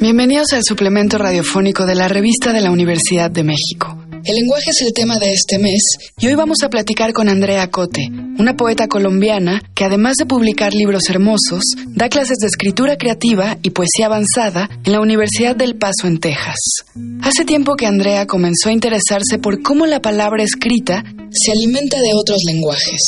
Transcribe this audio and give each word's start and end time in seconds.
Bienvenidos 0.00 0.52
al 0.52 0.62
suplemento 0.62 1.18
radiofónico 1.18 1.84
de 1.84 1.94
la 1.94 2.06
revista 2.08 2.52
de 2.52 2.60
la 2.60 2.70
Universidad 2.70 3.30
de 3.30 3.42
México. 3.42 3.95
El 4.26 4.34
lenguaje 4.34 4.70
es 4.70 4.82
el 4.82 4.92
tema 4.92 5.20
de 5.20 5.32
este 5.32 5.56
mes 5.56 5.80
y 6.18 6.26
hoy 6.26 6.34
vamos 6.34 6.58
a 6.64 6.68
platicar 6.68 7.12
con 7.12 7.28
Andrea 7.28 7.70
Cote, 7.70 8.08
una 8.10 8.56
poeta 8.56 8.88
colombiana 8.88 9.62
que 9.72 9.84
además 9.84 10.16
de 10.16 10.26
publicar 10.26 10.74
libros 10.74 11.08
hermosos, 11.08 11.62
da 11.94 12.08
clases 12.08 12.38
de 12.38 12.48
escritura 12.48 12.96
creativa 12.96 13.56
y 13.62 13.70
poesía 13.70 14.06
avanzada 14.06 14.68
en 14.84 14.92
la 14.92 15.00
Universidad 15.00 15.54
del 15.54 15.76
Paso 15.76 16.08
en 16.08 16.18
Texas. 16.18 16.56
Hace 17.22 17.44
tiempo 17.44 17.76
que 17.76 17.86
Andrea 17.86 18.26
comenzó 18.26 18.70
a 18.70 18.72
interesarse 18.72 19.38
por 19.38 19.62
cómo 19.62 19.86
la 19.86 20.02
palabra 20.02 20.42
escrita 20.42 21.04
se 21.30 21.52
alimenta 21.52 22.00
de 22.00 22.10
otros 22.12 22.42
lenguajes. 22.48 23.00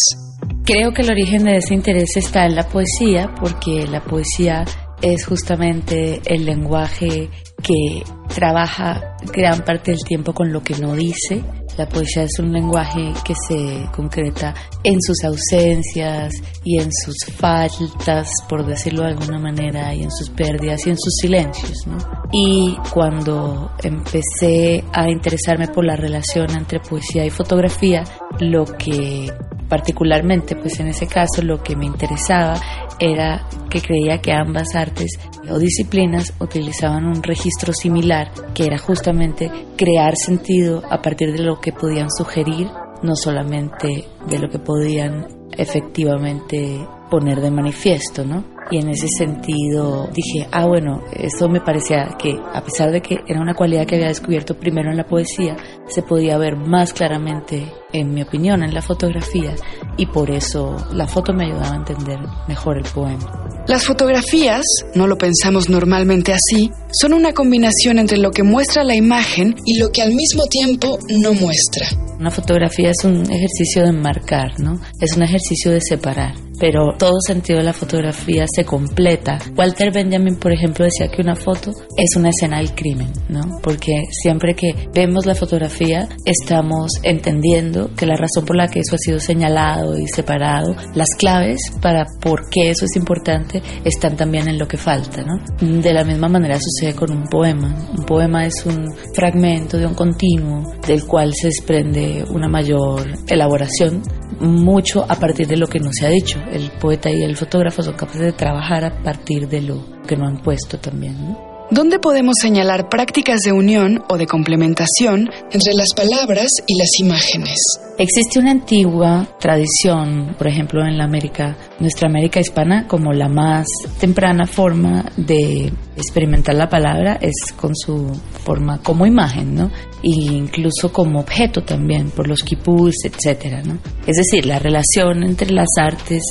Creo 0.64 0.92
que 0.94 1.02
el 1.02 1.10
origen 1.10 1.42
de 1.44 1.56
ese 1.56 1.74
interés 1.74 2.16
está 2.16 2.46
en 2.46 2.54
la 2.54 2.68
poesía, 2.68 3.34
porque 3.40 3.88
la 3.88 4.04
poesía 4.04 4.64
es 5.02 5.26
justamente 5.26 6.20
el 6.24 6.44
lenguaje 6.44 7.30
que 7.62 8.02
trabaja 8.34 9.16
gran 9.32 9.64
parte 9.64 9.92
del 9.92 10.00
tiempo 10.00 10.32
con 10.32 10.52
lo 10.52 10.62
que 10.62 10.74
no 10.78 10.94
dice. 10.94 11.42
La 11.76 11.88
poesía 11.88 12.24
es 12.24 12.38
un 12.40 12.52
lenguaje 12.52 13.12
que 13.24 13.34
se 13.46 13.88
concreta 13.94 14.52
en 14.82 15.00
sus 15.00 15.22
ausencias 15.22 16.32
y 16.64 16.78
en 16.80 16.90
sus 16.92 17.16
faltas, 17.36 18.28
por 18.48 18.66
decirlo 18.66 19.02
de 19.02 19.10
alguna 19.10 19.38
manera, 19.38 19.94
y 19.94 20.02
en 20.02 20.10
sus 20.10 20.28
pérdidas 20.30 20.84
y 20.86 20.90
en 20.90 20.98
sus 20.98 21.14
silencios. 21.20 21.86
Y 22.32 22.76
cuando 22.92 23.70
empecé 23.80 24.82
a 24.92 25.08
interesarme 25.08 25.68
por 25.68 25.84
la 25.84 25.94
relación 25.94 26.50
entre 26.50 26.80
poesía 26.80 27.24
y 27.24 27.30
fotografía, 27.30 28.02
lo 28.40 28.64
que 28.64 29.32
particularmente, 29.68 30.56
pues 30.56 30.80
en 30.80 30.88
ese 30.88 31.06
caso 31.06 31.42
lo 31.42 31.62
que 31.62 31.76
me 31.76 31.86
interesaba 31.86 32.54
era 32.98 33.46
que 33.70 33.80
creía 33.80 34.20
que 34.20 34.32
ambas 34.32 34.74
artes 34.74 35.18
o 35.50 35.58
disciplinas 35.58 36.34
utilizaban 36.40 37.06
un 37.06 37.22
registro 37.22 37.72
similar, 37.72 38.30
que 38.54 38.66
era 38.66 38.78
justamente 38.78 39.50
crear 39.76 40.16
sentido 40.16 40.82
a 40.90 41.00
partir 41.00 41.32
de 41.32 41.42
lo 41.42 41.60
que 41.60 41.72
podían 41.72 42.10
sugerir, 42.10 42.68
no 43.02 43.14
solamente 43.16 44.06
de 44.28 44.38
lo 44.38 44.48
que 44.48 44.58
podían 44.58 45.26
efectivamente 45.56 46.86
poner 47.10 47.40
de 47.40 47.50
manifiesto, 47.50 48.24
¿no? 48.24 48.44
Y 48.70 48.78
en 48.78 48.90
ese 48.90 49.06
sentido 49.08 50.08
dije, 50.12 50.46
ah 50.52 50.66
bueno, 50.66 51.02
eso 51.12 51.48
me 51.48 51.60
parecía 51.60 52.16
que 52.18 52.38
a 52.52 52.62
pesar 52.62 52.90
de 52.90 53.00
que 53.00 53.18
era 53.26 53.40
una 53.40 53.54
cualidad 53.54 53.86
que 53.86 53.96
había 53.96 54.08
descubierto 54.08 54.58
primero 54.58 54.90
en 54.90 54.96
la 54.96 55.06
poesía, 55.06 55.56
se 55.88 56.02
podía 56.02 56.38
ver 56.38 56.56
más 56.56 56.92
claramente, 56.92 57.72
en 57.92 58.12
mi 58.12 58.22
opinión, 58.22 58.62
en 58.62 58.74
la 58.74 58.82
fotografía 58.82 59.54
y 59.96 60.06
por 60.06 60.30
eso 60.30 60.76
la 60.92 61.06
foto 61.06 61.32
me 61.32 61.46
ayudaba 61.46 61.72
a 61.72 61.76
entender 61.76 62.18
mejor 62.46 62.78
el 62.78 62.84
poema. 62.84 63.48
Las 63.66 63.84
fotografías, 63.86 64.64
no 64.94 65.06
lo 65.06 65.16
pensamos 65.16 65.68
normalmente 65.68 66.32
así, 66.32 66.70
son 66.92 67.12
una 67.12 67.32
combinación 67.32 67.98
entre 67.98 68.18
lo 68.18 68.30
que 68.30 68.42
muestra 68.42 68.84
la 68.84 68.94
imagen 68.94 69.56
y 69.64 69.78
lo 69.78 69.90
que 69.90 70.02
al 70.02 70.14
mismo 70.14 70.44
tiempo 70.46 70.98
no 71.08 71.34
muestra. 71.34 71.86
Una 72.18 72.30
fotografía 72.30 72.90
es 72.90 73.04
un 73.04 73.22
ejercicio 73.30 73.84
de 73.84 73.92
marcar, 73.92 74.58
¿no? 74.58 74.80
Es 75.00 75.16
un 75.16 75.22
ejercicio 75.22 75.70
de 75.70 75.80
separar 75.80 76.34
pero 76.58 76.94
todo 76.98 77.20
sentido 77.24 77.58
de 77.58 77.64
la 77.64 77.72
fotografía 77.72 78.44
se 78.58 78.64
completa. 78.64 79.38
Walter 79.56 79.92
Benjamin, 79.92 80.34
por 80.36 80.52
ejemplo, 80.52 80.84
decía 80.84 81.08
que 81.08 81.22
una 81.22 81.36
foto 81.36 81.70
es 81.96 82.16
una 82.16 82.30
escena 82.30 82.58
del 82.58 82.74
crimen, 82.74 83.12
¿no? 83.28 83.60
Porque 83.62 84.02
siempre 84.10 84.54
que 84.54 84.74
vemos 84.92 85.26
la 85.26 85.36
fotografía 85.36 86.08
estamos 86.24 86.90
entendiendo 87.04 87.90
que 87.96 88.04
la 88.04 88.16
razón 88.16 88.44
por 88.44 88.56
la 88.56 88.66
que 88.66 88.80
eso 88.80 88.96
ha 88.96 88.98
sido 88.98 89.20
señalado 89.20 89.96
y 89.96 90.08
separado, 90.08 90.74
las 90.94 91.10
claves 91.16 91.60
para 91.80 92.04
por 92.20 92.50
qué 92.50 92.70
eso 92.70 92.84
es 92.84 92.96
importante 92.96 93.62
están 93.84 94.16
también 94.16 94.48
en 94.48 94.58
lo 94.58 94.66
que 94.66 94.76
falta, 94.76 95.22
¿no? 95.22 95.38
De 95.60 95.92
la 95.92 96.02
misma 96.02 96.28
manera 96.28 96.58
sucede 96.58 96.96
con 96.96 97.12
un 97.12 97.24
poema. 97.28 97.72
Un 97.96 98.04
poema 98.04 98.44
es 98.44 98.66
un 98.66 98.88
fragmento 99.14 99.78
de 99.78 99.86
un 99.86 99.94
continuo 99.94 100.72
del 100.84 101.04
cual 101.06 101.32
se 101.32 101.46
desprende 101.46 102.24
una 102.30 102.48
mayor 102.48 103.06
elaboración, 103.28 104.02
mucho 104.40 105.04
a 105.08 105.14
partir 105.16 105.46
de 105.46 105.56
lo 105.56 105.66
que 105.66 105.80
no 105.80 105.90
se 105.92 106.06
ha 106.06 106.10
dicho 106.10 106.38
el 106.52 106.70
poeta 106.70 107.10
y 107.10 107.22
el 107.22 107.36
fotógrafo 107.36 107.82
son 107.82 107.94
capaces 107.94 108.22
de 108.22 108.32
trabajar 108.32 108.84
a 108.84 109.02
partir 109.02 109.48
de 109.48 109.62
lo 109.62 109.84
que 110.06 110.16
no 110.16 110.26
han 110.26 110.42
puesto 110.42 110.78
también. 110.78 111.36
¿Dónde 111.70 111.98
podemos 111.98 112.36
señalar 112.40 112.88
prácticas 112.88 113.40
de 113.40 113.52
unión 113.52 114.02
o 114.08 114.16
de 114.16 114.26
complementación 114.26 115.28
entre 115.52 115.74
las 115.74 115.88
palabras 115.94 116.48
y 116.66 116.78
las 116.78 116.98
imágenes? 116.98 117.58
Existe 117.98 118.38
una 118.38 118.52
antigua 118.52 119.28
tradición, 119.38 120.34
por 120.38 120.46
ejemplo, 120.46 120.86
en 120.86 120.96
la 120.96 121.04
América, 121.04 121.58
nuestra 121.80 122.08
América 122.08 122.40
hispana, 122.40 122.86
como 122.86 123.12
la 123.12 123.28
más 123.28 123.66
temprana 124.00 124.46
forma 124.46 125.04
de 125.16 125.72
experimentar 125.96 126.54
la 126.54 126.68
palabra 126.68 127.18
es 127.20 127.52
con 127.52 127.74
su 127.74 128.12
forma 128.44 128.78
como 128.82 129.06
imagen, 129.06 129.54
¿no? 129.54 129.70
E 130.02 130.10
incluso 130.10 130.92
como 130.92 131.20
objeto 131.20 131.62
también, 131.62 132.10
por 132.10 132.28
los 132.28 132.42
quipús, 132.42 132.94
etcétera, 133.04 133.62
¿no? 133.62 133.78
Es 134.06 134.16
decir, 134.16 134.46
la 134.46 134.58
relación 134.58 135.22
entre 135.22 135.50
las 135.50 135.68
artes 135.78 136.22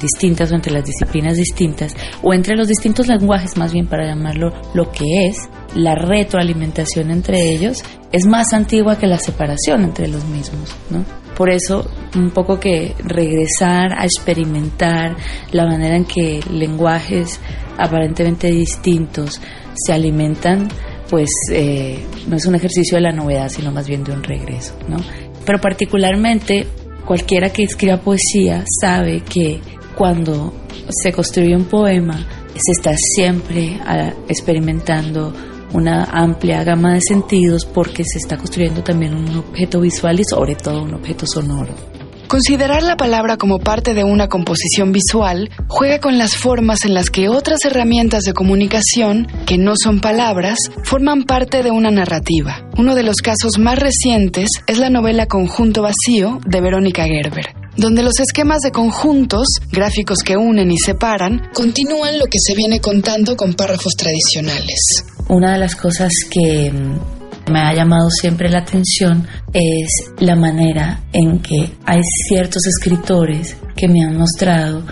distintas 0.00 0.52
o 0.52 0.54
entre 0.54 0.72
las 0.72 0.84
disciplinas 0.84 1.36
distintas, 1.36 1.94
o 2.22 2.32
entre 2.32 2.56
los 2.56 2.68
distintos 2.68 3.08
lenguajes, 3.08 3.56
más 3.56 3.72
bien 3.72 3.86
para 3.86 4.06
llamarlo 4.06 4.52
lo 4.74 4.90
que 4.90 5.26
es, 5.26 5.36
la 5.74 5.94
retroalimentación 5.94 7.10
entre 7.10 7.50
ellos 7.50 7.82
es 8.12 8.26
más 8.26 8.52
antigua 8.52 8.98
que 8.98 9.06
la 9.06 9.18
separación 9.18 9.84
entre 9.84 10.08
los 10.08 10.24
mismos, 10.24 10.74
¿no? 10.90 11.25
Por 11.36 11.50
eso, 11.50 11.84
un 12.14 12.30
poco 12.30 12.58
que 12.58 12.94
regresar 12.98 13.92
a 13.92 14.04
experimentar 14.04 15.16
la 15.52 15.66
manera 15.66 15.96
en 15.96 16.04
que 16.04 16.40
lenguajes 16.50 17.38
aparentemente 17.76 18.50
distintos 18.50 19.40
se 19.74 19.92
alimentan, 19.92 20.68
pues 21.10 21.28
eh, 21.52 21.98
no 22.26 22.36
es 22.36 22.46
un 22.46 22.54
ejercicio 22.54 22.96
de 22.96 23.02
la 23.02 23.12
novedad, 23.12 23.50
sino 23.50 23.70
más 23.70 23.86
bien 23.86 24.02
de 24.02 24.12
un 24.12 24.22
regreso, 24.22 24.74
¿no? 24.88 24.96
Pero 25.44 25.60
particularmente, 25.60 26.66
cualquiera 27.04 27.50
que 27.50 27.64
escriba 27.64 27.98
poesía 27.98 28.64
sabe 28.80 29.20
que 29.20 29.60
cuando 29.94 30.54
se 30.88 31.12
construye 31.12 31.54
un 31.54 31.66
poema, 31.66 32.26
se 32.54 32.72
está 32.72 32.94
siempre 32.96 33.78
ah, 33.84 34.12
experimentando 34.28 35.32
una 35.72 36.04
amplia 36.04 36.64
gama 36.64 36.94
de 36.94 37.00
sentidos 37.00 37.64
porque 37.64 38.04
se 38.04 38.18
está 38.18 38.36
construyendo 38.36 38.82
también 38.82 39.14
un 39.14 39.36
objeto 39.36 39.80
visual 39.80 40.20
y 40.20 40.24
sobre 40.24 40.54
todo 40.54 40.82
un 40.82 40.94
objeto 40.94 41.26
sonoro. 41.26 41.74
Considerar 42.28 42.82
la 42.82 42.96
palabra 42.96 43.36
como 43.36 43.60
parte 43.60 43.94
de 43.94 44.02
una 44.02 44.28
composición 44.28 44.90
visual 44.90 45.48
juega 45.68 46.00
con 46.00 46.18
las 46.18 46.36
formas 46.36 46.84
en 46.84 46.92
las 46.92 47.08
que 47.08 47.28
otras 47.28 47.64
herramientas 47.64 48.24
de 48.24 48.32
comunicación, 48.32 49.28
que 49.46 49.58
no 49.58 49.74
son 49.80 50.00
palabras, 50.00 50.58
forman 50.82 51.22
parte 51.22 51.62
de 51.62 51.70
una 51.70 51.92
narrativa. 51.92 52.68
Uno 52.76 52.96
de 52.96 53.04
los 53.04 53.18
casos 53.18 53.58
más 53.60 53.78
recientes 53.78 54.48
es 54.66 54.78
la 54.78 54.90
novela 54.90 55.26
Conjunto 55.26 55.82
Vacío 55.82 56.40
de 56.44 56.60
Verónica 56.60 57.04
Gerber, 57.04 57.54
donde 57.76 58.02
los 58.02 58.18
esquemas 58.18 58.58
de 58.58 58.72
conjuntos, 58.72 59.46
gráficos 59.70 60.18
que 60.24 60.36
unen 60.36 60.72
y 60.72 60.78
separan, 60.78 61.48
continúan 61.54 62.18
lo 62.18 62.24
que 62.24 62.38
se 62.44 62.56
viene 62.56 62.80
contando 62.80 63.36
con 63.36 63.54
párrafos 63.54 63.92
tradicionales. 63.96 65.04
Una 65.28 65.52
de 65.52 65.58
las 65.58 65.74
cosas 65.74 66.12
que 66.30 66.70
mm, 66.70 67.52
me 67.52 67.60
ha 67.60 67.74
llamado 67.74 68.08
siempre 68.10 68.48
la 68.48 68.58
atención 68.58 69.26
es 69.52 69.88
la 70.18 70.36
manera 70.36 71.00
en 71.12 71.40
que 71.40 71.72
hay 71.84 72.00
ciertos 72.28 72.66
escritores 72.66 73.56
que 73.74 73.88
me 73.88 74.04
han 74.04 74.16
mostrado 74.16 74.84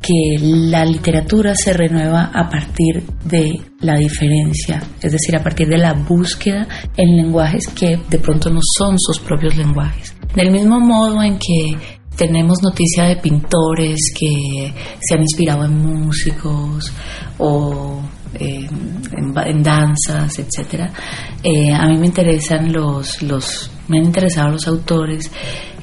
que 0.00 0.38
la 0.40 0.84
literatura 0.84 1.54
se 1.54 1.72
renueva 1.72 2.30
a 2.32 2.48
partir 2.48 3.04
de 3.24 3.60
la 3.80 3.96
diferencia, 3.96 4.82
es 5.02 5.12
decir, 5.12 5.36
a 5.36 5.42
partir 5.42 5.68
de 5.68 5.76
la 5.76 5.92
búsqueda 5.92 6.66
en 6.96 7.16
lenguajes 7.16 7.68
que 7.68 8.00
de 8.08 8.18
pronto 8.18 8.48
no 8.48 8.60
son 8.78 8.96
sus 8.98 9.18
propios 9.18 9.56
lenguajes. 9.56 10.14
Del 10.34 10.52
mismo 10.52 10.80
modo 10.80 11.22
en 11.22 11.38
que 11.38 11.76
tenemos 12.16 12.62
noticia 12.62 13.04
de 13.04 13.16
pintores 13.16 13.98
que 14.18 14.72
se 15.00 15.14
han 15.14 15.22
inspirado 15.22 15.64
en 15.64 15.76
músicos 15.76 16.92
o 17.38 18.00
en, 18.34 19.62
danzas, 19.62 20.38
etcétera. 20.38 20.90
Eh, 21.42 21.72
a 21.72 21.86
mí 21.86 21.96
me 21.98 22.06
interesan 22.06 22.72
los, 22.72 23.22
los, 23.22 23.70
me 23.88 23.98
han 23.98 24.04
interesado 24.04 24.50
los 24.50 24.66
autores 24.68 25.30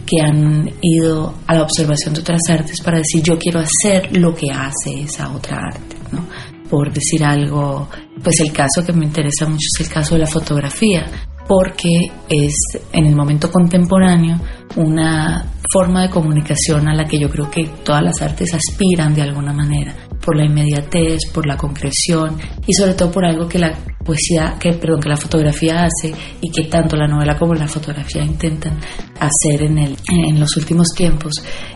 que 0.05 0.21
han 0.21 0.71
ido 0.81 1.35
a 1.45 1.55
la 1.55 1.63
observación 1.63 2.13
de 2.13 2.21
otras 2.21 2.41
artes 2.49 2.81
para 2.81 2.99
decir 2.99 3.21
yo 3.21 3.37
quiero 3.37 3.59
hacer 3.59 4.17
lo 4.17 4.33
que 4.33 4.51
hace 4.51 5.01
esa 5.01 5.31
otra 5.31 5.57
arte, 5.57 5.97
¿no? 6.11 6.25
Por 6.69 6.91
decir 6.91 7.23
algo, 7.23 7.89
pues 8.23 8.39
el 8.39 8.51
caso 8.51 8.85
que 8.85 8.93
me 8.93 9.05
interesa 9.05 9.45
mucho 9.45 9.65
es 9.75 9.85
el 9.85 9.93
caso 9.93 10.15
de 10.15 10.21
la 10.21 10.27
fotografía, 10.27 11.05
porque 11.47 11.89
es 12.29 12.53
en 12.91 13.05
el 13.05 13.15
momento 13.15 13.49
contemporáneo 13.49 14.39
una 14.75 15.45
forma 15.71 16.03
de 16.03 16.09
comunicación 16.09 16.87
a 16.87 16.95
la 16.95 17.05
que 17.05 17.19
yo 17.19 17.29
creo 17.29 17.49
que 17.49 17.65
todas 17.83 18.03
las 18.03 18.21
artes 18.21 18.53
aspiran 18.53 19.13
de 19.13 19.21
alguna 19.21 19.53
manera 19.53 20.06
por 20.27 20.35
la 20.35 20.43
inmediatez, 20.43 21.19
por 21.33 21.47
la 21.47 21.55
concreción 21.55 22.37
y 22.67 22.73
sobre 22.73 22.95
todo 22.95 23.09
por 23.09 23.23
algo 23.23 23.47
que 23.47 23.57
la 23.57 23.73
poesía, 24.03 24.57
que 24.59 24.73
perdón, 24.73 24.99
que 24.99 25.07
la 25.07 25.15
fotografía 25.15 25.85
hace 25.85 26.13
y 26.41 26.51
que 26.51 26.65
tanto 26.65 26.97
la 26.97 27.07
novela 27.07 27.37
como 27.37 27.53
la 27.53 27.65
fotografía 27.65 28.25
intentan 28.25 28.77
hacer 29.21 29.63
en 29.63 29.77
el 29.77 29.97
en 30.09 30.37
los 30.37 30.57
últimos 30.57 30.87
tiempos, 30.93 31.31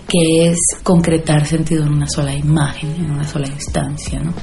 que 0.06 0.50
es 0.50 0.60
concretar 0.84 1.46
sentido 1.46 1.86
en 1.86 1.94
una 1.94 2.08
sola 2.08 2.34
imagen, 2.34 2.92
en 2.94 3.12
una 3.12 3.26
sola 3.26 3.48
instancia, 3.48 4.20
¿no? 4.20 4.34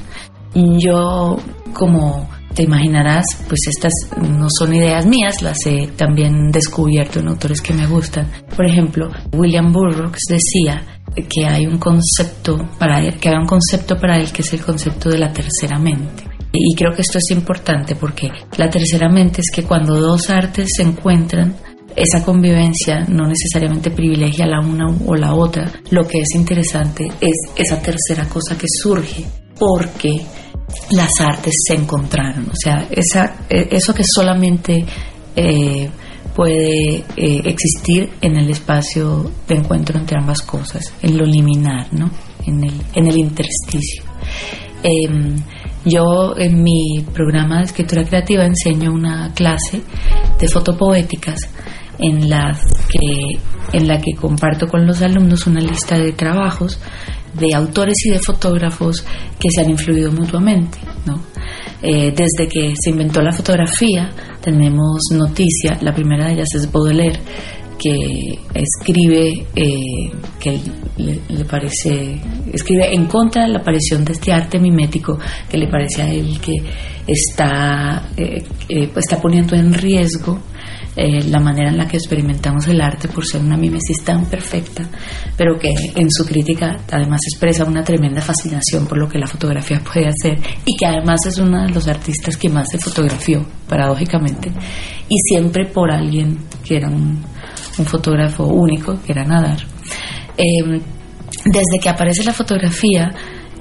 Yo 0.79 1.37
como 1.71 2.27
te 2.55 2.63
imaginarás, 2.63 3.25
pues 3.47 3.59
estas 3.67 3.93
no 4.17 4.47
son 4.49 4.73
ideas 4.73 5.05
mías, 5.05 5.43
las 5.43 5.57
he 5.67 5.85
también 5.95 6.49
descubierto 6.49 7.19
en 7.19 7.27
autores 7.27 7.61
que 7.61 7.75
me 7.75 7.85
gustan. 7.85 8.27
Por 8.55 8.65
ejemplo, 8.65 9.11
William 9.33 9.71
Burroughs 9.71 10.23
decía 10.27 10.83
que 11.15 11.45
hay 11.45 11.65
un 11.65 11.77
concepto 11.77 12.57
para 12.77 12.99
él, 12.99 13.17
que 13.19 13.29
hay 13.29 13.35
un 13.35 13.45
concepto 13.47 13.97
para 13.97 14.17
él 14.17 14.31
que 14.31 14.41
es 14.41 14.53
el 14.53 14.61
concepto 14.61 15.09
de 15.09 15.17
la 15.17 15.31
tercera 15.31 15.77
mente. 15.79 16.23
Y 16.51 16.75
creo 16.75 16.95
que 16.95 17.01
esto 17.01 17.19
es 17.19 17.31
importante 17.31 17.95
porque 17.95 18.29
la 18.57 18.69
tercera 18.69 19.09
mente 19.09 19.41
es 19.41 19.51
que 19.53 19.63
cuando 19.63 19.99
dos 19.99 20.29
artes 20.29 20.67
se 20.75 20.83
encuentran, 20.83 21.55
esa 21.95 22.23
convivencia 22.23 23.05
no 23.07 23.27
necesariamente 23.27 23.91
privilegia 23.91 24.45
la 24.45 24.59
una 24.59 24.87
o 25.05 25.15
la 25.15 25.33
otra. 25.33 25.71
Lo 25.91 26.07
que 26.07 26.19
es 26.19 26.35
interesante 26.35 27.07
es 27.19 27.35
esa 27.55 27.81
tercera 27.81 28.27
cosa 28.27 28.57
que 28.57 28.67
surge 28.67 29.25
porque 29.57 30.21
las 30.91 31.09
artes 31.19 31.53
se 31.67 31.75
encontraron. 31.75 32.47
O 32.49 32.55
sea, 32.55 32.87
e, 32.89 33.67
eso 33.71 33.93
que 33.93 34.03
solamente 34.03 34.85
eh, 35.35 35.89
puede 36.39 37.03
eh, 37.17 37.41
existir 37.43 38.09
en 38.21 38.37
el 38.37 38.49
espacio 38.49 39.29
de 39.45 39.55
encuentro 39.55 39.99
entre 39.99 40.17
ambas 40.17 40.41
cosas, 40.41 40.93
en 41.01 41.17
lo 41.17 41.25
liminar, 41.25 41.87
¿no? 41.91 42.09
en, 42.45 42.63
el, 42.63 42.73
en 42.95 43.07
el 43.07 43.17
intersticio. 43.17 44.03
Em, 44.81 45.35
yo 45.83 46.37
en 46.37 46.63
mi 46.63 47.05
programa 47.13 47.57
de 47.57 47.65
escritura 47.65 48.05
creativa 48.05 48.45
enseño 48.45 48.93
una 48.93 49.33
clase 49.33 49.81
de 50.39 50.47
fotopoéticas 50.47 51.39
en 51.99 52.29
la 52.29 52.57
que 52.87 53.77
en 53.77 53.87
la 53.89 53.99
que 53.99 54.13
comparto 54.13 54.65
con 54.67 54.87
los 54.87 55.01
alumnos 55.01 55.45
una 55.45 55.59
lista 55.59 55.97
de 55.97 56.13
trabajos 56.13 56.79
de 57.33 57.53
autores 57.53 57.97
y 58.05 58.11
de 58.11 58.19
fotógrafos 58.19 59.03
que 59.37 59.49
se 59.53 59.61
han 59.61 59.69
influido 59.69 60.09
mutuamente. 60.09 60.79
¿no? 61.05 61.19
Eh, 61.81 62.13
desde 62.15 62.49
que 62.49 62.73
se 62.77 62.89
inventó 62.89 63.21
la 63.21 63.31
fotografía 63.31 64.09
tenemos 64.41 65.01
noticia, 65.13 65.77
la 65.81 65.93
primera 65.93 66.27
de 66.27 66.33
ellas 66.33 66.47
es 66.55 66.71
Baudelaire, 66.71 67.19
que 67.79 68.39
escribe 68.53 69.47
eh, 69.55 70.11
que 70.39 70.59
le, 70.97 71.45
parece 71.45 72.19
escribe 72.51 72.93
en 72.93 73.05
contra 73.05 73.43
de 73.43 73.53
la 73.53 73.59
aparición 73.59 74.03
de 74.03 74.11
este 74.11 74.33
arte 74.33 74.59
mimético 74.59 75.17
que 75.49 75.57
le 75.57 75.69
parece 75.69 76.01
a 76.01 76.11
él 76.11 76.39
que 76.41 76.55
está 77.07 78.09
eh, 78.17 78.43
está 78.67 79.21
poniendo 79.21 79.55
en 79.55 79.73
riesgo 79.73 80.39
eh, 81.01 81.23
la 81.29 81.39
manera 81.39 81.69
en 81.69 81.77
la 81.77 81.87
que 81.87 81.95
experimentamos 81.95 82.67
el 82.67 82.81
arte 82.81 83.07
por 83.07 83.25
ser 83.25 83.39
una 83.39 83.55
mimesis 83.55 84.03
tan 84.03 84.25
perfecta, 84.25 84.85
pero 85.37 85.57
que 85.57 85.69
en 85.69 86.11
su 86.11 86.25
crítica 86.25 86.77
además 86.91 87.21
expresa 87.31 87.63
una 87.63 87.85
tremenda 87.85 88.21
fascinación 88.21 88.85
por 88.85 88.97
lo 88.97 89.07
que 89.07 89.17
la 89.17 89.25
fotografía 89.25 89.81
puede 89.81 90.07
hacer 90.07 90.37
y 90.65 90.75
que 90.75 90.85
además 90.85 91.19
es 91.25 91.37
uno 91.37 91.63
de 91.63 91.69
los 91.69 91.87
artistas 91.87 92.35
que 92.35 92.49
más 92.49 92.67
se 92.69 92.79
fotografió, 92.79 93.45
paradójicamente, 93.69 94.51
y 95.07 95.15
siempre 95.29 95.67
por 95.67 95.89
alguien 95.89 96.37
que 96.65 96.75
era 96.75 96.89
un, 96.89 97.23
fotógrafo 97.85 98.43
único, 98.47 98.99
que 99.01 99.13
era 99.13 99.23
Nadar. 99.23 99.59
Em, 100.35 100.81
desde 101.45 101.79
que 101.81 101.87
aparece 101.87 102.25
la 102.25 102.33
fotografía, 102.33 103.09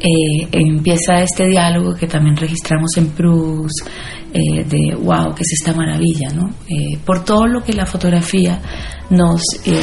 eh, 0.00 0.48
empieza 0.52 1.22
este 1.22 1.46
diálogo 1.46 1.94
que 1.94 2.06
también 2.06 2.36
registramos 2.36 2.90
en 2.96 3.10
Proust, 3.10 3.88
eh, 4.32 4.62
de 4.64 4.94
wow, 4.94 5.34
que 5.34 5.42
es 5.42 5.54
esta 5.58 5.72
maravilla, 5.72 6.28
¿no? 6.34 6.50
Eh, 6.68 6.98
por 7.04 7.24
todo 7.24 7.46
lo 7.46 7.62
que 7.62 7.72
la 7.72 7.86
fotografía 7.86 8.60
nos 9.08 9.42
eh, 9.64 9.80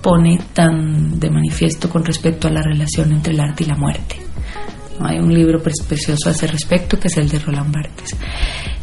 pone 0.00 0.38
tan 0.54 1.20
de 1.20 1.30
manifiesto 1.30 1.90
con 1.90 2.02
respecto 2.02 2.48
a 2.48 2.50
la 2.50 2.62
relación 2.62 3.12
entre 3.12 3.34
el 3.34 3.40
arte 3.40 3.64
y 3.64 3.66
la 3.66 3.76
muerte. 3.76 4.16
Hay 5.00 5.18
un 5.18 5.32
libro 5.32 5.60
precioso 5.62 6.28
a 6.28 6.32
ese 6.32 6.46
respecto 6.46 6.98
que 6.98 7.08
es 7.08 7.16
el 7.18 7.28
de 7.28 7.38
Roland 7.38 7.70
Barthes, 7.70 8.16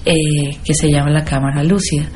que 0.03 0.73
se 0.75 0.91
llama 0.91 1.09
La 1.09 1.25
Cámara 1.25 1.63
Lúcida. 1.63 2.07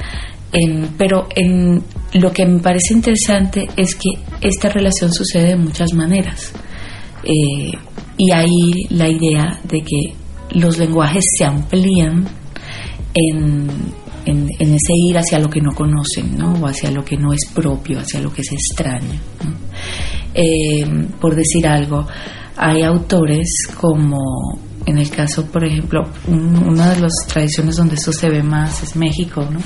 pero 0.99 1.27
en, 1.35 1.83
lo 2.13 2.31
que 2.31 2.45
me 2.45 2.59
parece 2.59 2.93
interesante 2.93 3.65
es 3.75 3.95
que 3.95 4.11
esta 4.39 4.69
relación 4.69 5.11
sucede 5.11 5.47
de 5.47 5.55
muchas 5.55 5.93
maneras. 5.93 6.53
Y 7.29 8.31
ahí 8.31 8.85
la 8.89 9.09
idea 9.09 9.59
de 9.63 9.81
que 9.81 10.13
los 10.51 10.77
lenguajes 10.77 11.23
se 11.37 11.45
amplían 11.45 12.27
en, 13.13 13.93
ese 14.25 14.93
ir 15.07 15.17
hacia 15.17 15.39
lo 15.39 15.49
que 15.49 15.61
no 15.61 15.71
conocen, 15.71 16.37
¿no? 16.37 16.53
o 16.53 16.67
hacia 16.67 16.91
lo 16.91 17.03
que 17.03 17.17
no 17.17 17.31
es 17.33 17.45
propio, 17.53 17.99
hacia 17.99 18.19
lo 18.19 18.31
que 18.31 18.41
es 18.41 18.51
extraño. 18.51 19.19
Eh, 20.33 20.85
por 21.19 21.35
decir 21.35 21.65
algo, 21.65 22.05
hay 22.57 22.83
autores 22.83 23.47
como 23.79 24.19
en 24.85 24.97
el 24.97 25.09
caso, 25.09 25.45
por 25.45 25.65
ejemplo, 25.65 26.03
una 26.27 26.93
de 26.93 27.01
las 27.01 27.11
tradiciones 27.27 27.75
donde 27.75 27.95
eso 27.95 28.13
se 28.13 28.29
ve 28.29 28.41
más 28.41 28.83
es 28.83 28.95
México, 28.95 29.45
¿no? 29.51 29.59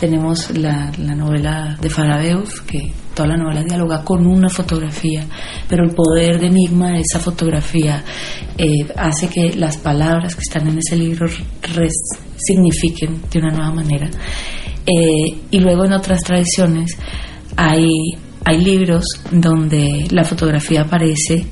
Tenemos 0.00 0.56
la, 0.56 0.90
novela 0.96 1.76
de 1.80 1.90
Farabeuf, 1.90 2.60
que 2.62 2.92
toda 3.14 3.28
la 3.28 3.36
novela 3.36 3.62
dialoga 3.62 4.04
con 4.04 4.26
una 4.26 4.48
fotografía, 4.48 5.26
pero 5.68 5.84
el 5.84 5.94
poder 5.94 6.40
de 6.40 6.46
enigma 6.46 6.92
de 6.92 7.00
esa 7.00 7.18
fotografía 7.18 8.02
eh, 8.56 8.86
hace 8.96 9.28
que 9.28 9.54
las 9.56 9.76
palabras 9.76 10.34
que 10.34 10.42
están 10.42 10.68
en 10.68 10.78
ese 10.78 10.96
libro 10.96 11.26
signifiquen 12.36 13.20
de 13.30 13.38
una 13.38 13.50
nueva 13.50 13.72
manera. 13.72 14.10
Eh, 14.86 15.38
y 15.50 15.60
luego 15.60 15.84
en 15.84 15.92
otras 15.92 16.22
tradiciones 16.22 16.96
hay, 17.56 17.88
hay 18.44 18.58
libros 18.58 19.04
donde 19.30 20.06
la 20.10 20.24
fotografía 20.24 20.82
aparece 20.82 21.46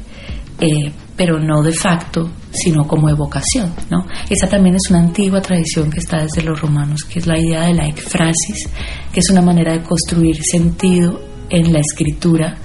eh, 0.60 0.92
pero 1.16 1.38
no 1.38 1.62
de 1.62 1.72
facto, 1.72 2.30
sino 2.50 2.86
como 2.86 3.08
evocación. 3.08 3.74
¿no? 3.90 4.06
Esa 4.28 4.48
también 4.48 4.76
es 4.76 4.90
una 4.90 5.00
antigua 5.00 5.40
tradición 5.40 5.90
que 5.90 5.98
está 5.98 6.22
desde 6.22 6.42
los 6.42 6.60
romanos, 6.60 7.04
que 7.04 7.18
es 7.18 7.26
la 7.26 7.38
idea 7.38 7.64
de 7.64 7.74
la 7.74 7.86
ekfrasis, 7.86 8.68
que 9.12 9.20
es 9.20 9.30
una 9.30 9.42
manera 9.42 9.72
de 9.72 9.82
construir 9.82 10.36
sentido 10.42 11.20
en 11.50 11.72
la 11.72 11.80
escritura, 11.80 12.56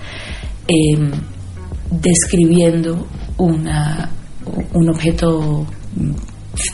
em, 0.67 1.11
describiendo 1.91 3.07
una, 3.37 4.09
un 4.73 4.89
objeto 4.89 5.65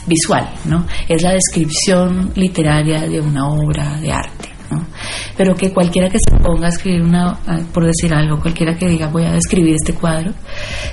visual, 0.06 0.48
¿no? 0.66 0.86
Es 1.08 1.22
la 1.22 1.32
descripción 1.32 2.32
literaria 2.34 3.02
de 3.08 3.20
una 3.20 3.48
obra 3.48 3.98
de 4.00 4.12
arte 4.12 4.52
pero 5.36 5.54
que 5.54 5.72
cualquiera 5.72 6.08
que 6.08 6.18
se 6.18 6.36
ponga 6.38 6.66
a 6.66 6.68
escribir 6.70 7.02
una, 7.02 7.38
por 7.72 7.86
decir 7.86 8.12
algo, 8.14 8.40
cualquiera 8.40 8.76
que 8.76 8.88
diga 8.88 9.08
voy 9.08 9.24
a 9.24 9.32
describir 9.32 9.74
este 9.74 9.94
cuadro, 9.94 10.32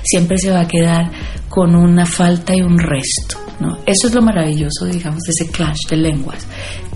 siempre 0.02 0.36
se 0.38 0.50
va 0.50 0.60
a 0.60 0.68
quedar 0.68 1.10
con 1.48 1.74
una 1.74 2.06
falta 2.06 2.54
y 2.54 2.62
un 2.62 2.78
resto. 2.78 3.38
¿no? 3.60 3.76
Eso 3.86 4.08
es 4.08 4.14
lo 4.14 4.22
maravilloso, 4.22 4.86
digamos, 4.86 5.20
de 5.22 5.30
ese 5.30 5.52
clash 5.52 5.88
de 5.90 5.96
lenguas, 5.96 6.46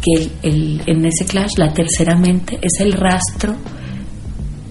que 0.00 0.30
el, 0.42 0.82
en 0.86 1.04
ese 1.04 1.26
clash 1.26 1.52
la 1.58 1.72
tercera 1.72 2.16
mente 2.16 2.58
es 2.60 2.80
el 2.80 2.92
rastro 2.92 3.54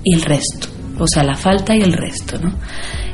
y 0.04 0.16
el 0.16 0.22
resto, 0.22 0.68
o 1.00 1.08
sea, 1.08 1.24
la 1.24 1.36
falta 1.36 1.76
y 1.76 1.82
el 1.82 1.94
resto, 1.94 2.38
¿no? 2.40 2.54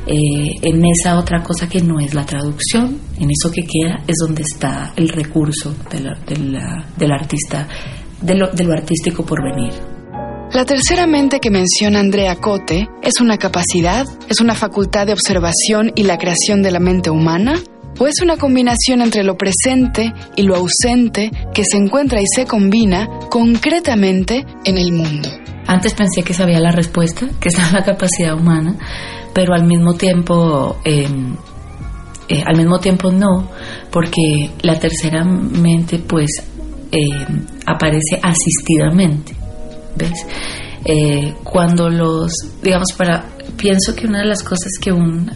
Eh, 0.06 0.56
en 0.62 0.84
esa 0.86 1.18
otra 1.18 1.42
cosa 1.42 1.68
que 1.68 1.82
no 1.82 2.00
es 2.00 2.14
la 2.14 2.24
traducción, 2.24 2.98
en 3.18 3.28
eso 3.30 3.52
que 3.52 3.62
queda 3.62 4.02
es 4.06 4.16
donde 4.20 4.42
está 4.42 4.92
el 4.96 5.08
recurso 5.08 5.74
del 5.90 7.12
artista 7.12 7.68
de 8.20 8.34
lo, 8.34 8.72
artístico 8.72 9.24
por 9.24 9.42
venir. 9.42 9.72
La 10.52 10.64
tercera 10.64 11.06
mente 11.06 11.38
que 11.38 11.50
menciona 11.50 12.00
Andrea 12.00 12.34
Cote 12.36 12.88
es 13.02 13.20
una 13.20 13.38
capacidad, 13.38 14.04
es 14.28 14.40
una 14.40 14.54
facultad 14.54 15.06
de 15.06 15.12
observación 15.12 15.92
y 15.94 16.02
la 16.02 16.18
creación 16.18 16.62
de 16.62 16.72
la 16.72 16.80
mente 16.80 17.10
humana, 17.10 17.60
o 17.98 18.06
es 18.06 18.20
una 18.22 18.36
combinación 18.36 19.02
entre 19.02 19.22
lo 19.22 19.36
presente 19.36 20.12
y 20.34 20.42
lo 20.42 20.56
ausente 20.56 21.30
que 21.54 21.64
se 21.64 21.76
encuentra 21.76 22.20
y 22.20 22.26
se 22.34 22.46
combina 22.46 23.08
concretamente 23.30 24.44
en 24.64 24.78
el 24.78 24.92
mundo. 24.92 25.28
Antes 25.70 25.94
pensé 25.94 26.24
que 26.24 26.34
sabía 26.34 26.58
la 26.58 26.72
respuesta, 26.72 27.28
que 27.38 27.48
es 27.50 27.72
la 27.72 27.84
capacidad 27.84 28.34
humana, 28.34 28.74
pero 29.32 29.54
al 29.54 29.64
mismo 29.64 29.94
tiempo, 29.94 30.78
em, 30.84 31.36
eh, 32.28 32.42
al 32.44 32.56
mismo 32.56 32.80
tiempo 32.80 33.12
no, 33.12 33.48
porque 33.92 34.50
la 34.62 34.80
tercera 34.80 35.22
mente 35.24 36.00
pues 36.00 36.42
eh, 36.90 36.98
aparece 37.66 38.18
asistidamente. 38.20 39.32
¿Ves? 39.94 40.26
Eh, 40.84 41.34
cuando 41.44 41.88
los, 41.88 42.32
digamos, 42.60 42.88
para, 42.98 43.26
pienso 43.56 43.94
que 43.94 44.08
una 44.08 44.22
de 44.22 44.26
las 44.26 44.42
cosas 44.42 44.72
que 44.80 44.90
un 44.90 45.30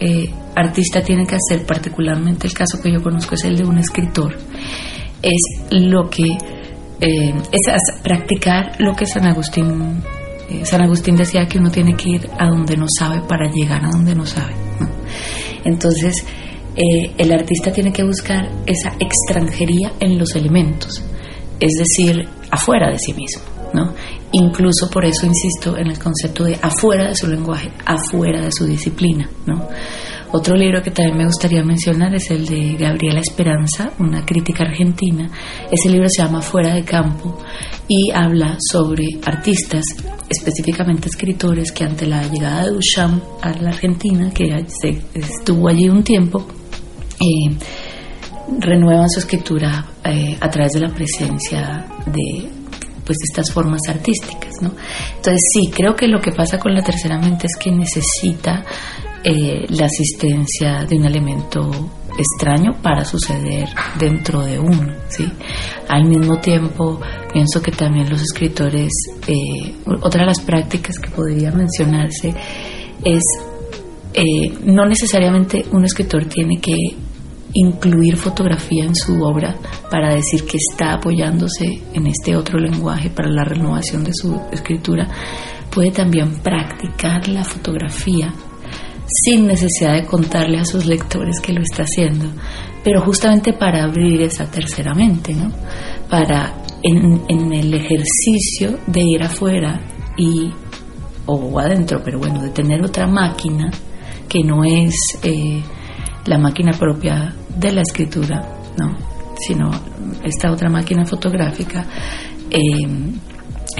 eh, 0.00 0.30
artista 0.54 1.00
tiene 1.00 1.26
que 1.26 1.36
hacer, 1.36 1.64
particularmente 1.66 2.46
el 2.46 2.52
caso 2.52 2.78
que 2.82 2.92
yo 2.92 3.02
conozco 3.02 3.36
es 3.36 3.44
el 3.44 3.56
de 3.56 3.64
un 3.64 3.78
escritor, 3.78 4.36
es 5.22 5.70
lo 5.70 6.10
que, 6.10 6.36
es 7.00 8.02
practicar 8.02 8.76
lo 8.80 8.94
que 8.94 9.06
San 9.06 9.26
Agustín, 9.26 10.02
San 10.64 10.80
Agustín 10.82 11.16
decía 11.16 11.46
que 11.46 11.58
uno 11.58 11.70
tiene 11.70 11.94
que 11.94 12.10
ir 12.10 12.30
a 12.38 12.46
donde 12.46 12.76
no 12.76 12.86
sabe 12.98 13.20
para 13.28 13.50
llegar 13.50 13.84
a 13.84 13.90
donde 13.90 14.14
no 14.14 14.26
sabe. 14.26 14.54
Entonces, 15.64 16.24
eh, 16.76 17.12
el 17.18 17.32
artista 17.32 17.72
tiene 17.72 17.92
que 17.92 18.04
buscar 18.04 18.48
esa 18.66 18.96
extranjería 19.00 19.92
en 20.00 20.18
los 20.18 20.34
elementos, 20.36 21.02
es 21.58 21.72
decir, 21.74 22.28
afuera 22.50 22.90
de 22.90 22.98
sí 22.98 23.12
mismo. 23.12 23.42
¿no? 23.74 23.94
Incluso 24.32 24.88
por 24.90 25.04
eso 25.04 25.26
insisto 25.26 25.76
en 25.76 25.88
el 25.88 25.98
concepto 25.98 26.44
de 26.44 26.58
afuera 26.62 27.08
de 27.08 27.16
su 27.16 27.26
lenguaje, 27.26 27.70
afuera 27.84 28.40
de 28.40 28.52
su 28.52 28.64
disciplina. 28.64 29.28
¿no? 29.46 29.68
Otro 30.30 30.56
libro 30.56 30.82
que 30.82 30.90
también 30.90 31.16
me 31.16 31.24
gustaría 31.24 31.62
mencionar 31.64 32.14
es 32.14 32.30
el 32.30 32.46
de 32.46 32.76
Gabriela 32.78 33.20
Esperanza, 33.20 33.92
una 33.98 34.26
crítica 34.26 34.64
argentina. 34.64 35.30
Ese 35.70 35.88
libro 35.88 36.06
se 36.08 36.22
llama 36.22 36.42
Fuera 36.42 36.74
de 36.74 36.84
Campo 36.84 37.38
y 37.88 38.10
habla 38.10 38.58
sobre 38.70 39.06
artistas, 39.24 39.84
específicamente 40.28 41.08
escritores, 41.08 41.72
que 41.72 41.84
ante 41.84 42.06
la 42.06 42.26
llegada 42.28 42.64
de 42.64 42.72
Duchamp 42.72 43.22
a 43.40 43.52
la 43.54 43.70
Argentina, 43.70 44.30
que 44.30 44.66
estuvo 45.14 45.66
allí 45.66 45.88
un 45.88 46.04
tiempo, 46.04 46.46
eh, 47.20 47.56
renuevan 48.58 49.08
su 49.08 49.20
escritura 49.20 49.86
eh, 50.04 50.36
a 50.38 50.50
través 50.50 50.72
de 50.72 50.80
la 50.80 50.90
presencia 50.90 51.86
de 52.04 52.50
pues 53.02 53.16
estas 53.26 53.50
formas 53.50 53.80
artísticas, 53.88 54.60
¿no? 54.60 54.72
Entonces 55.16 55.40
sí, 55.54 55.70
creo 55.74 55.96
que 55.96 56.06
lo 56.06 56.20
que 56.20 56.32
pasa 56.32 56.58
con 56.58 56.74
la 56.74 56.82
tercera 56.82 57.18
mente 57.18 57.46
es 57.46 57.56
que 57.58 57.70
necesita 57.70 58.62
eh, 59.24 59.66
la 59.70 59.86
asistencia 59.86 60.84
de 60.84 60.96
un 60.96 61.04
elemento 61.04 61.70
extraño 62.18 62.76
para 62.82 63.04
suceder 63.04 63.68
dentro 63.98 64.44
de 64.44 64.58
uno, 64.58 64.92
¿sí? 65.08 65.24
Al 65.88 66.04
mismo 66.04 66.38
tiempo, 66.38 67.00
pienso 67.32 67.62
que 67.62 67.70
también 67.70 68.10
los 68.10 68.20
escritores, 68.20 68.90
eh, 69.26 69.74
otra 70.02 70.22
de 70.22 70.26
las 70.26 70.40
prácticas 70.40 70.98
que 70.98 71.10
podría 71.10 71.52
mencionarse 71.52 72.34
es, 73.04 73.22
eh, 74.14 74.52
no 74.64 74.84
necesariamente 74.86 75.64
un 75.72 75.84
escritor 75.84 76.24
tiene 76.24 76.60
que 76.60 76.74
incluir 77.54 78.16
fotografía 78.16 78.84
en 78.84 78.94
su 78.94 79.22
obra 79.22 79.56
para 79.90 80.14
decir 80.14 80.44
que 80.44 80.58
está 80.58 80.94
apoyándose 80.94 81.82
en 81.94 82.06
este 82.06 82.36
otro 82.36 82.58
lenguaje 82.58 83.10
para 83.10 83.30
la 83.30 83.44
renovación 83.44 84.04
de 84.04 84.12
su 84.12 84.40
escritura, 84.52 85.08
puede 85.70 85.90
también 85.90 86.40
practicar 86.40 87.28
la 87.28 87.44
fotografía 87.44 88.32
sin 89.08 89.46
necesidad 89.46 89.94
de 89.94 90.06
contarle 90.06 90.58
a 90.58 90.64
sus 90.64 90.86
lectores 90.86 91.40
que 91.40 91.52
lo 91.52 91.62
está 91.62 91.82
haciendo, 91.82 92.26
pero 92.84 93.00
justamente 93.00 93.52
para 93.52 93.84
abrir 93.84 94.20
esa 94.22 94.50
tercera 94.50 94.94
mente, 94.94 95.34
¿no? 95.34 95.50
Para 96.10 96.62
en, 96.82 97.52
el 97.52 97.74
ejercicio 97.74 98.78
de 98.86 99.00
ir 99.02 99.22
afuera 99.22 99.80
y 100.16 100.50
o 101.26 101.58
adentro, 101.58 102.00
pero 102.04 102.18
bueno, 102.18 102.42
de 102.42 102.50
tener 102.50 102.82
otra 102.82 103.06
máquina 103.06 103.70
que 104.28 104.40
no 104.42 104.64
es 104.64 104.94
eh, 105.22 105.62
la 106.26 106.38
máquina 106.38 106.72
propia 106.72 107.34
de 107.54 107.72
la 107.72 107.82
escritura, 107.82 108.60
¿no? 108.78 108.96
sino 109.38 109.70
esta 110.24 110.50
otra 110.50 110.68
máquina 110.68 111.04
fotográfica, 111.04 111.86
eh, 112.50 112.60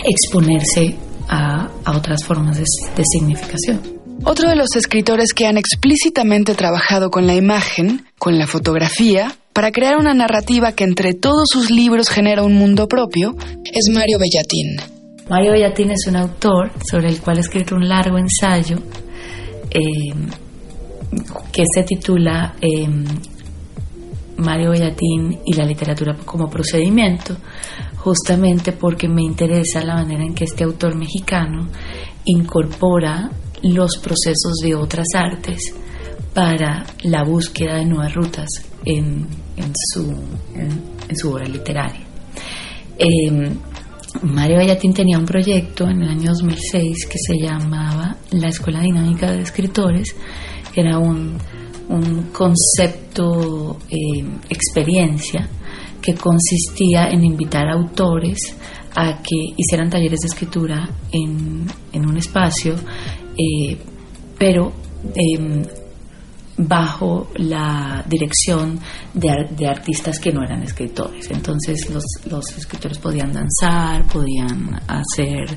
exponerse 0.04 0.97
a, 1.28 1.68
otras 1.87 2.23
formas 2.25 2.58
de 2.58 3.02
significación. 3.04 3.98
Otro 4.25 4.48
de 4.48 4.56
los 4.56 4.75
escritores 4.76 5.32
que 5.32 5.46
han 5.46 5.58
explícitamente 5.58 6.54
trabajado 6.54 7.10
con 7.10 7.26
la 7.26 7.34
imagen, 7.34 8.06
con 8.18 8.38
la 8.38 8.46
fotografía, 8.46 9.32
para 9.52 9.70
crear 9.70 9.96
una 9.96 10.12
narrativa 10.12 10.72
que 10.72 10.84
entre 10.84 11.14
todos 11.14 11.48
sus 11.50 11.70
libros 11.70 12.08
genera 12.08 12.42
un 12.42 12.54
mundo 12.54 12.88
propio, 12.88 13.37
es 13.64 13.88
Mario 13.92 14.18
Bellatín. 14.18 14.76
Mario 15.28 15.52
Bellatín 15.52 15.90
es 15.90 16.06
un 16.08 16.16
autor 16.16 16.72
sobre 16.90 17.08
el 17.08 17.20
cual 17.20 17.38
ha 17.38 17.40
escrito 17.40 17.75
un 17.75 17.88
largo 17.88 18.18
ensayo 18.18 18.78
eh, 19.70 20.14
que 21.52 21.62
se 21.72 21.82
titula 21.84 22.54
eh, 22.60 22.88
Mario 24.38 24.70
Bellatín 24.70 25.40
y 25.44 25.54
la 25.54 25.64
literatura 25.64 26.16
como 26.25 26.48
procedimiento, 26.48 27.37
justamente 27.96 28.72
porque 28.72 29.08
me 29.08 29.22
interesa 29.22 29.84
la 29.84 29.94
manera 29.94 30.25
en 30.25 30.34
que 30.34 30.44
este 30.44 30.64
autor 30.64 30.96
mexicano 30.96 31.68
incorpora 32.25 33.30
los 33.62 33.96
procesos 33.98 34.54
de 34.62 34.74
otras 34.74 35.06
artes 35.14 35.72
para 36.34 36.86
la 37.02 37.24
búsqueda 37.24 37.76
de 37.76 37.84
nuevas 37.84 38.14
rutas 38.14 38.48
en, 38.84 39.26
su, 39.92 40.02
en, 40.54 41.16
su, 41.16 41.30
obra 41.30 41.46
literaria. 41.46 42.02
Em, 42.96 43.54
Mario 44.22 44.58
Bellatín 44.58 44.92
tenía 44.94 45.18
un 45.18 45.24
proyecto 45.24 45.88
en 45.88 46.02
el 46.02 46.10
año 46.10 46.30
2006 46.30 47.06
que 47.06 47.18
se 47.18 47.38
llamaba 47.38 48.16
la 48.30 48.48
Escuela 48.48 48.80
Dinámica 48.80 49.30
de 49.30 49.42
Escritores, 49.42 50.14
que 50.72 50.80
era 50.80 50.98
un, 50.98 51.38
concepto, 52.32 53.78
em, 53.88 54.38
experiencia, 54.48 55.48
que 56.00 56.14
consistía 56.14 57.08
en 57.08 57.24
invitar 57.24 57.68
autores 57.68 58.38
a 58.94 59.22
que 59.22 59.54
hicieran 59.56 59.90
talleres 59.90 60.20
de 60.20 60.28
escritura 60.28 60.88
en, 61.12 61.66
en 61.92 62.08
un 62.08 62.16
espacio 62.16 62.74
eh, 63.38 63.78
pero 64.37 64.73
em, 65.14 65.62
bajo 66.59 67.28
la 67.37 68.04
dirección 68.09 68.80
de, 69.14 69.66
artistas 69.66 70.18
que 70.18 70.33
no 70.33 70.42
eran 70.42 70.62
escritores. 70.62 71.30
Entonces 71.30 71.88
los, 71.90 72.57
escritores 72.57 72.99
podían 72.99 73.33
danzar, 73.33 74.04
podían 74.09 74.80
hacer 74.88 75.57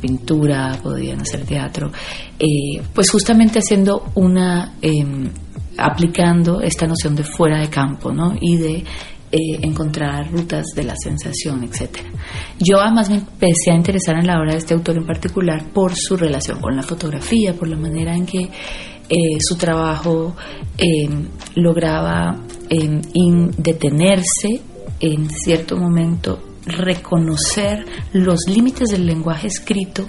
pintura, 0.00 0.78
podían 0.82 1.22
hacer 1.22 1.46
teatro, 1.46 1.90
eh, 2.38 2.82
pues 2.92 3.10
justamente 3.10 3.60
haciendo 3.60 4.10
una, 4.14 4.74
em, 4.82 5.30
aplicando 5.78 6.60
esta 6.60 6.86
noción 6.86 7.16
de 7.16 7.24
fuera 7.24 7.58
de 7.60 7.68
campo, 7.68 8.12
¿no? 8.12 8.36
Y 8.38 8.58
de 8.58 8.84
eh, 9.36 9.58
encontrar 9.62 10.30
rutas 10.30 10.64
de 10.76 10.84
la 10.84 10.94
sensación, 10.94 11.64
etc. 11.64 11.98
Yo 12.60 12.78
además 12.78 13.10
me 13.10 13.16
empecé 13.16 13.72
a 13.72 13.74
interesar 13.74 14.14
en 14.14 14.28
la 14.28 14.38
obra 14.38 14.52
de 14.52 14.58
este 14.58 14.74
autor 14.74 14.96
en 14.96 15.06
particular 15.06 15.72
por 15.72 15.92
su 15.96 16.16
relación 16.16 16.60
con 16.60 16.76
la 16.76 16.84
fotografía, 16.84 17.52
por 17.52 17.66
la 17.66 17.76
manera 17.76 18.14
en 18.14 18.26
que 18.26 18.38
eh, 18.42 19.16
su 19.40 19.56
trabajo 19.56 20.36
eh, 20.78 21.08
lograba 21.56 22.44
detenerse 23.56 24.60
en 25.00 25.28
cierto 25.28 25.78
momento, 25.78 26.38
reconocer 26.66 27.84
los 28.12 28.38
límites 28.46 28.90
del 28.90 29.04
lenguaje 29.04 29.48
escrito 29.48 30.06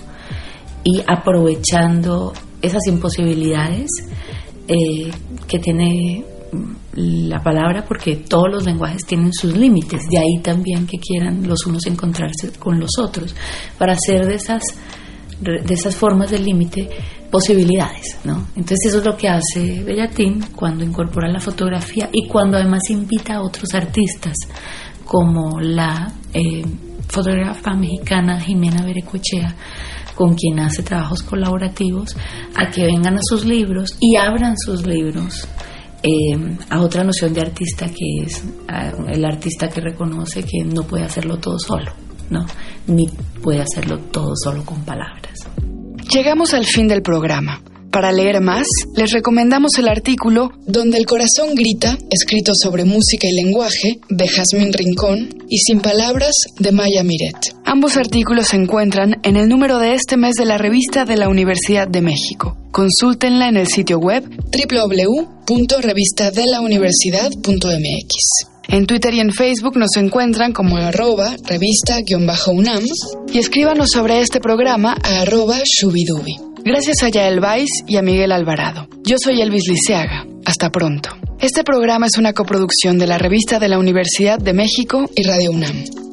y 0.83 1.01
aprovechando 1.07 2.31
esas 2.61 2.85
imposibilidades 2.87 3.89
que 5.47 5.59
tiene 5.59 6.23
la 6.93 7.41
palabra 7.41 7.85
porque 7.87 8.17
todos 8.17 8.47
los 8.51 8.65
lenguajes 8.65 9.05
tienen 9.05 9.33
sus 9.33 9.55
límites, 9.55 10.07
de 10.09 10.17
ahí 10.17 10.39
también 10.41 10.87
que 10.87 10.97
quieran 10.97 11.47
los 11.47 11.65
unos 11.65 11.85
encontrarse 11.87 12.51
con 12.59 12.79
los 12.79 12.91
otros, 12.99 13.35
para 13.77 13.93
hacer 13.93 14.25
de 14.25 14.35
esas, 14.35 14.63
de 15.39 15.73
esas 15.73 15.95
formas 15.95 16.31
del 16.31 16.43
límite 16.43 16.89
posibilidades, 17.29 18.17
¿no? 18.23 18.47
Entonces 18.55 18.85
eso 18.85 18.99
es 18.99 19.05
lo 19.05 19.17
que 19.17 19.27
hace 19.27 19.83
Bellatín 19.83 20.41
cuando 20.55 20.85
incorpora 20.85 21.27
la 21.27 21.39
fotografía 21.39 22.09
y 22.13 22.27
cuando 22.27 22.55
además 22.55 22.89
invita 22.89 23.35
a 23.35 23.41
otros 23.41 23.73
artistas 23.73 24.35
como 25.03 25.59
la 25.59 26.13
eh, 26.33 26.63
fotógrafa 27.07 27.73
mexicana 27.75 28.39
Jimena 28.39 28.83
Berecochea, 28.83 29.53
con 30.15 30.33
quien 30.33 30.59
hace 30.59 30.81
trabajos 30.81 31.23
colaborativos, 31.23 32.15
a 32.55 32.69
que 32.69 32.85
vengan 32.85 33.15
a 33.15 33.21
sus 33.21 33.45
libros 33.45 33.97
y 33.99 34.15
abran 34.15 34.55
sus 34.57 34.85
libros 34.87 35.47
eh, 36.05 36.57
a 36.69 36.81
otra 36.81 37.03
noción 37.03 37.33
de 37.33 37.41
artista 37.41 37.87
que 37.87 38.23
es 38.23 38.43
el 39.07 39.25
artista 39.25 39.69
que 39.69 39.81
reconoce 39.81 40.43
que 40.43 40.63
no 40.63 40.83
puede 40.83 41.03
hacerlo 41.03 41.37
todo 41.37 41.57
solo, 41.57 41.91
¿no? 42.29 42.45
Ni 42.85 43.07
puede 43.41 43.61
hacerlo 43.61 43.97
todo 44.11 44.33
solo 44.35 44.63
con 44.63 44.85
palabras. 44.85 45.47
Llegamos 46.13 46.53
al 46.53 46.65
fin 46.65 46.87
del 46.87 47.01
programa. 47.01 47.59
Para 47.95 48.11
leer 48.11 48.41
más, 48.41 48.67
les 48.97 49.13
recomendamos 49.13 49.77
el 49.77 49.87
artículo 49.87 50.51
Donde 50.67 50.97
el 50.97 51.05
corazón 51.05 51.55
grita, 51.55 51.97
escrito 52.11 52.51
sobre 52.53 52.83
música 52.83 53.25
y 53.25 53.31
lenguaje, 53.31 54.01
de 54.09 54.27
Jazmín 54.27 54.73
Rincón, 54.73 55.29
y 55.47 55.59
Sin 55.59 55.79
palabras, 55.79 56.33
de 56.59 56.73
Maya 56.73 57.05
Miret. 57.05 57.55
Ambos 57.63 57.95
artículos 57.95 58.47
se 58.47 58.57
encuentran 58.57 59.21
en 59.23 59.37
el 59.37 59.47
número 59.47 59.79
de 59.79 59.93
este 59.93 60.17
mes 60.17 60.33
de 60.33 60.43
la 60.43 60.57
revista 60.57 61.05
de 61.05 61.15
la 61.15 61.29
Universidad 61.29 61.87
de 61.87 62.01
México. 62.01 62.57
Consúltenla 62.71 63.47
en 63.47 63.55
el 63.55 63.67
sitio 63.67 63.97
web 63.97 64.25
www.revistadelauniversidad.mx. 65.47 68.45
En 68.67 68.87
Twitter 68.87 69.13
y 69.13 69.21
en 69.21 69.31
Facebook 69.31 69.77
nos 69.77 69.95
encuentran 69.95 70.51
como 70.51 70.75
arroba 70.75 71.37
revista-unam 71.45 72.83
y 73.31 73.37
escríbanos 73.37 73.91
sobre 73.91 74.19
este 74.19 74.41
programa 74.41 74.97
a 75.01 75.21
arroba 75.21 75.61
shubidubi. 75.63 76.54
Gracias 76.65 77.03
a 77.03 77.09
Yael 77.09 77.41
Vais 77.41 77.69
y 77.85 77.97
a 77.97 78.01
Miguel 78.01 78.31
Alvarado. 78.31 78.87
Yo 79.03 79.17
soy 79.23 79.39
Elvis 79.39 79.67
Liceaga. 79.67 80.25
Hasta 80.45 80.71
pronto. 80.71 81.11
Este 81.39 81.63
programa 81.63 82.07
es 82.07 82.17
una 82.17 82.33
coproducción 82.33 82.97
de 82.97 83.05
la 83.05 83.19
Revista 83.19 83.59
de 83.59 83.69
la 83.69 83.77
Universidad 83.77 84.39
de 84.39 84.53
México 84.53 85.05
y 85.15 85.27
Radio 85.27 85.51
UNAM. 85.51 86.04